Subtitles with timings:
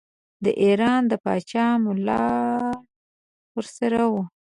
[0.43, 2.73] د ایران د پاچا ملاړ
[3.55, 4.23] ورسره وو.